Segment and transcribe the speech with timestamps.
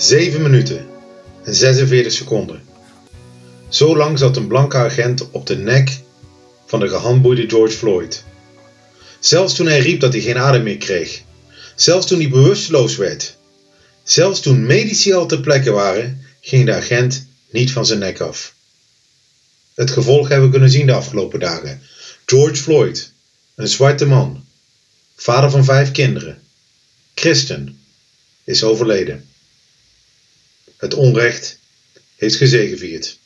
[0.00, 0.86] 7 minuten
[1.44, 2.62] en 46 seconden.
[3.68, 6.00] Zo lang zat een blanke agent op de nek
[6.66, 8.24] van de gehandboeide George Floyd.
[9.18, 11.22] Zelfs toen hij riep dat hij geen adem meer kreeg.
[11.74, 13.36] Zelfs toen hij bewusteloos werd.
[14.02, 18.54] Zelfs toen medici al ter plekke waren, ging de agent niet van zijn nek af.
[19.74, 21.82] Het gevolg hebben we kunnen zien de afgelopen dagen.
[22.26, 23.12] George Floyd,
[23.54, 24.44] een zwarte man,
[25.16, 26.42] vader van vijf kinderen,
[27.14, 27.80] christen,
[28.44, 29.29] is overleden.
[30.80, 31.58] Het onrecht
[32.16, 33.18] heeft gezegevierd.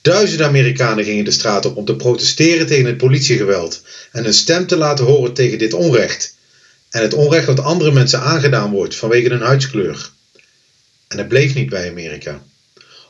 [0.00, 4.66] Duizenden Amerikanen gingen de straat op om te protesteren tegen het politiegeweld en een stem
[4.66, 6.34] te laten horen tegen dit onrecht
[6.90, 10.10] en het onrecht dat andere mensen aangedaan wordt vanwege hun huidskleur.
[11.08, 12.42] En het bleef niet bij Amerika.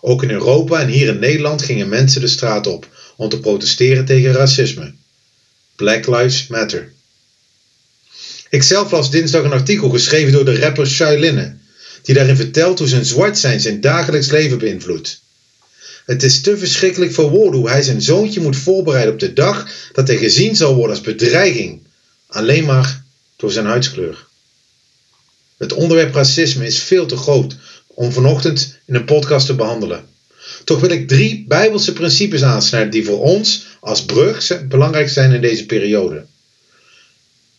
[0.00, 4.04] Ook in Europa en hier in Nederland gingen mensen de straat op om te protesteren
[4.04, 4.92] tegen racisme.
[5.76, 6.92] Black Lives Matter.
[8.50, 11.58] Ik zelf las dinsdag een artikel geschreven door de rapper Linne,
[12.02, 15.20] die daarin vertelt hoe zijn zwart zijn zijn dagelijks leven beïnvloedt.
[16.04, 19.68] Het is te verschrikkelijk voor woorden hoe hij zijn zoontje moet voorbereiden op de dag
[19.92, 21.82] dat hij gezien zal worden als bedreiging,
[22.26, 23.04] alleen maar
[23.36, 24.26] door zijn huidskleur.
[25.56, 27.56] Het onderwerp racisme is veel te groot
[27.86, 30.04] om vanochtend in een podcast te behandelen.
[30.64, 35.40] Toch wil ik drie Bijbelse principes aansnijden die voor ons als brug belangrijk zijn in
[35.40, 36.24] deze periode.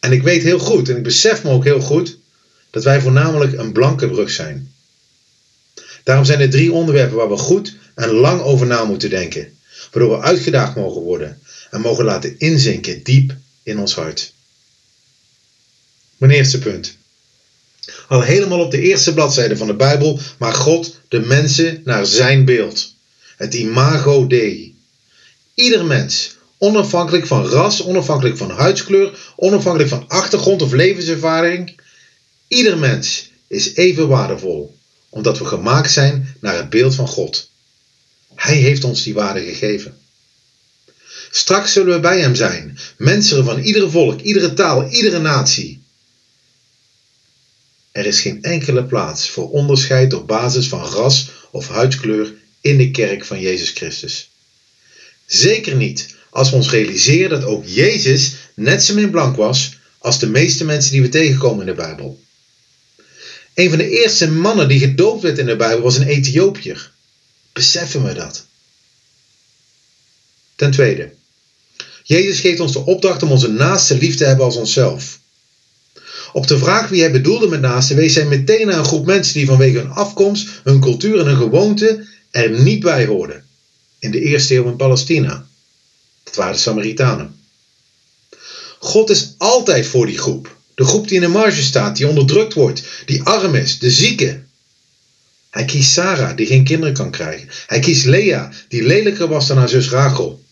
[0.00, 2.18] En ik weet heel goed, en ik besef me ook heel goed,
[2.70, 4.72] dat wij voornamelijk een blanke brug zijn.
[6.04, 9.58] Daarom zijn er drie onderwerpen waar we goed en lang over na moeten denken,
[9.90, 11.40] waardoor we uitgedaagd mogen worden
[11.70, 14.32] en mogen laten inzinken diep in ons hart.
[16.16, 16.96] Mijn eerste punt.
[18.08, 22.44] Al helemaal op de eerste bladzijde van de Bijbel maakt God de mensen naar zijn
[22.44, 22.94] beeld.
[23.36, 24.74] Het imago Dei.
[25.54, 31.79] Ieder mens, onafhankelijk van ras, onafhankelijk van huidskleur, onafhankelijk van achtergrond of levenservaring,
[32.50, 34.78] ieder mens is even waardevol,
[35.08, 37.50] omdat we gemaakt zijn naar het beeld van God.
[38.34, 39.98] Hij heeft ons die waarde gegeven.
[41.30, 45.82] Straks zullen we bij hem zijn, mensen van iedere volk, iedere taal, iedere natie.
[47.92, 52.90] Er is geen enkele plaats voor onderscheid op basis van ras of huidskleur in de
[52.90, 54.30] kerk van Jezus Christus.
[55.26, 60.18] Zeker niet als we ons realiseren dat ook Jezus net zo min blank was als
[60.18, 62.20] de meeste mensen die we tegenkomen in de Bijbel.
[63.60, 66.92] Een van de eerste mannen die gedoopt werd in de Bijbel was een Ethiopiër.
[67.52, 68.46] Beseffen we dat?
[70.56, 71.12] Ten tweede,
[72.02, 75.18] Jezus geeft ons de opdracht om onze naaste lief te hebben als onszelf.
[76.32, 79.34] Op de vraag wie hij bedoelde met naasten wees hij meteen naar een groep mensen
[79.34, 83.44] die vanwege hun afkomst, hun cultuur en hun gewoonte er niet bij hoorden.
[83.98, 85.46] In de eerste eeuw in Palestina.
[86.22, 87.40] Dat waren de Samaritanen.
[88.78, 90.58] God is altijd voor die groep.
[90.80, 94.42] De groep die in de marge staat, die onderdrukt wordt, die arm is, de zieke.
[95.50, 97.48] Hij kiest Sarah, die geen kinderen kan krijgen.
[97.66, 100.44] Hij kiest Lea, die lelijker was dan haar zus Rachel.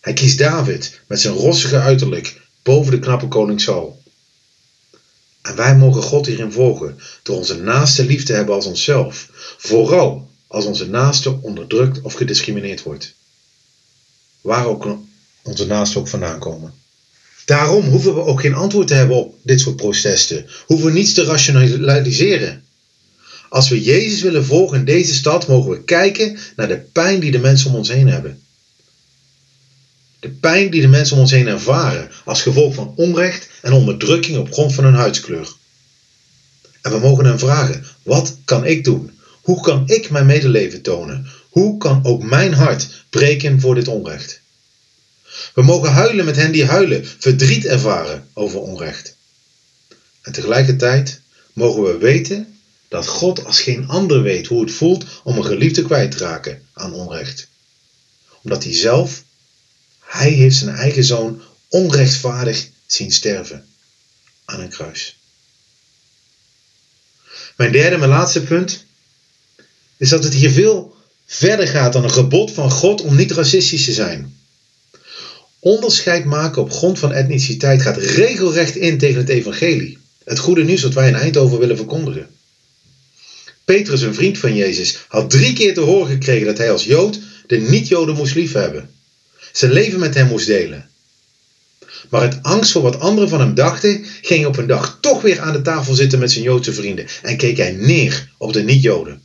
[0.00, 4.02] Hij kiest David, met zijn rossige uiterlijk, boven de knappe koning Saul.
[5.42, 9.28] En wij mogen God hierin volgen door onze naaste lief te hebben als onszelf.
[9.58, 13.14] Vooral als onze naaste onderdrukt of gediscrimineerd wordt.
[14.40, 14.98] Waar ook
[15.42, 16.81] onze naasten ook vandaan komen.
[17.44, 20.46] Daarom hoeven we ook geen antwoord te hebben op dit soort protesten.
[20.66, 22.64] Hoeven we niets te rationaliseren.
[23.48, 27.30] Als we Jezus willen volgen in deze stad, mogen we kijken naar de pijn die
[27.30, 28.40] de mensen om ons heen hebben.
[30.20, 34.38] De pijn die de mensen om ons heen ervaren als gevolg van onrecht en onderdrukking
[34.38, 35.52] op grond van hun huidskleur.
[36.82, 39.10] En we mogen hem vragen: wat kan ik doen?
[39.42, 41.26] Hoe kan ik mijn medeleven tonen?
[41.48, 44.41] Hoe kan ook mijn hart breken voor dit onrecht?
[45.54, 49.16] We mogen huilen met hen die huilen, verdriet ervaren over onrecht.
[50.22, 51.20] En tegelijkertijd
[51.52, 55.82] mogen we weten dat God als geen ander weet hoe het voelt om een geliefde
[55.82, 57.48] kwijt te raken aan onrecht.
[58.42, 59.24] Omdat hij zelf
[60.12, 63.66] hij heeft zijn eigen zoon onrechtvaardig zien sterven
[64.44, 65.16] aan een kruis.
[67.56, 68.84] Mijn derde en laatste punt
[69.96, 70.96] is dat het hier veel
[71.26, 74.41] verder gaat dan een gebod van God om niet racistisch te zijn.
[75.64, 79.98] Onderscheid maken op grond van etniciteit gaat regelrecht in tegen het evangelie.
[80.24, 82.26] Het goede nieuws dat wij in Eindhoven willen verkondigen.
[83.64, 87.18] Petrus, een vriend van Jezus, had drie keer te horen gekregen dat hij als Jood
[87.46, 88.90] de niet-Joden moest liefhebben
[89.52, 90.88] zijn leven met hem moest delen.
[92.08, 95.22] Maar uit angst voor wat anderen van hem dachten, ging hij op een dag toch
[95.22, 98.62] weer aan de tafel zitten met zijn Joodse vrienden en keek hij neer op de
[98.62, 99.21] niet-Joden.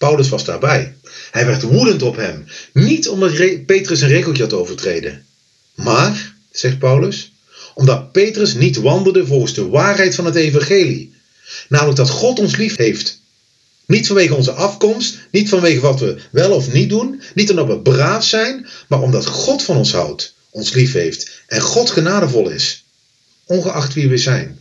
[0.00, 0.94] Paulus was daarbij.
[1.30, 2.44] Hij werd woedend op hem.
[2.72, 5.26] Niet omdat Petrus een regeltje had overtreden.
[5.74, 7.32] Maar, zegt Paulus,
[7.74, 11.14] omdat Petrus niet wandelde volgens de waarheid van het evangelie.
[11.68, 13.20] Namelijk dat God ons lief heeft.
[13.86, 17.80] Niet vanwege onze afkomst, niet vanwege wat we wel of niet doen, niet omdat we
[17.80, 22.84] braaf zijn, maar omdat God van ons houdt, ons lief heeft en God genadevol is,
[23.44, 24.59] ongeacht wie we zijn.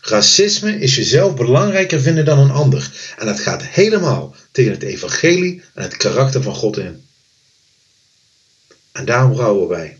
[0.00, 5.62] Racisme is jezelf belangrijker vinden dan een ander en dat gaat helemaal tegen het evangelie
[5.74, 7.04] en het karakter van God in.
[8.92, 9.98] En daarom rouwen wij.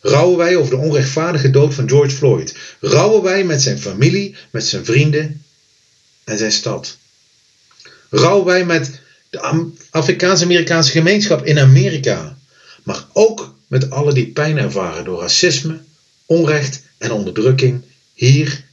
[0.00, 2.54] Rouwen wij over de onrechtvaardige dood van George Floyd.
[2.80, 5.44] Rouwen wij met zijn familie, met zijn vrienden
[6.24, 6.96] en zijn stad.
[8.10, 12.36] Rouwen wij met de Afrikaans-Amerikaanse gemeenschap in Amerika.
[12.82, 15.80] Maar ook met alle die pijn ervaren door racisme,
[16.26, 17.82] onrecht en onderdrukking
[18.14, 18.64] hier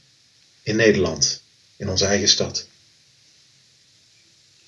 [0.62, 1.42] in Nederland,
[1.76, 2.66] in onze eigen stad.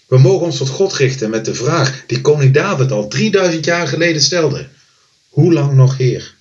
[0.07, 3.89] We mogen ons tot God richten met de vraag die koning David al 3000 jaar
[3.89, 4.69] geleden stelde.
[5.29, 6.35] Hoe lang nog, Heer?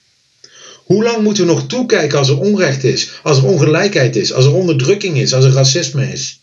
[0.84, 4.46] Hoe lang moeten we nog toekijken als er onrecht is, als er ongelijkheid is, als
[4.46, 6.40] er onderdrukking is, als er racisme is?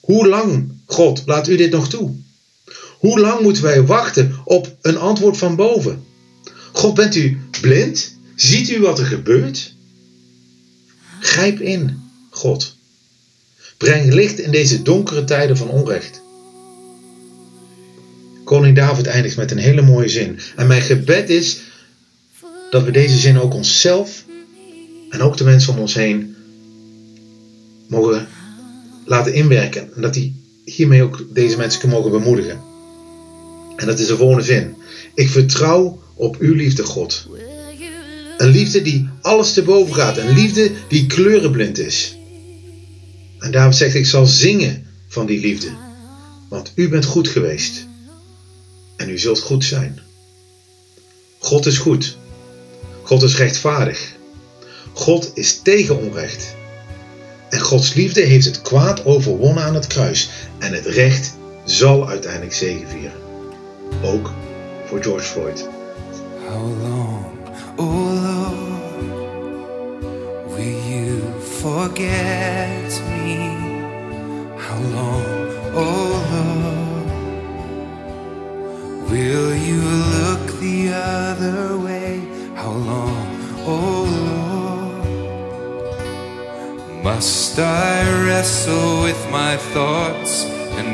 [0.00, 2.14] Hoe lang, God, laat u dit nog toe?
[2.98, 6.04] Hoe lang moeten wij wachten op een antwoord van boven?
[6.72, 8.16] God, bent u blind?
[8.36, 9.74] Ziet u wat er gebeurt?
[11.20, 12.76] Grijp in, God.
[13.76, 16.20] Breng licht in deze donkere tijden van onrecht.
[18.44, 20.38] Koning David eindigt met een hele mooie zin.
[20.56, 21.60] En mijn gebed is
[22.70, 24.24] dat we deze zin ook onszelf
[25.10, 26.36] en ook de mensen om ons heen
[27.86, 28.28] mogen
[29.04, 29.94] laten inwerken.
[29.94, 32.60] En dat die hiermee ook deze mensen kunnen mogen bemoedigen.
[33.76, 34.74] En dat is de volgende zin.
[35.14, 37.26] Ik vertrouw op uw liefde, God.
[38.38, 40.16] Een liefde die alles te boven gaat.
[40.16, 42.16] Een liefde die kleurenblind is.
[43.38, 45.70] En daarom zegt ik zal zingen van die liefde.
[46.48, 47.86] Want u bent goed geweest.
[48.96, 50.00] En u zult goed zijn.
[51.38, 52.16] God is goed.
[53.02, 54.16] God is rechtvaardig.
[54.92, 56.54] God is tegen onrecht.
[57.50, 60.28] En Gods liefde heeft het kwaad overwonnen aan het kruis.
[60.58, 63.12] En het recht zal uiteindelijk zegevieren.
[64.02, 64.32] Ook
[64.86, 65.68] voor George Floyd.
[66.48, 67.17] How long,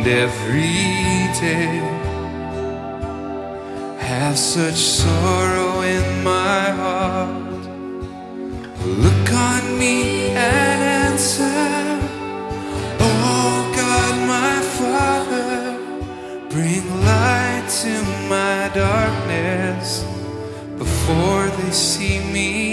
[0.07, 0.63] every
[1.41, 1.81] day?
[3.99, 7.63] have such sorrow in my heart.
[9.05, 12.01] Look on me and answer.
[13.01, 15.79] Oh God, my Father,
[16.49, 17.95] bring light to
[18.29, 20.05] my darkness
[20.79, 22.64] before they see me